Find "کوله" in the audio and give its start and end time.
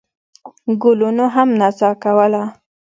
2.03-2.43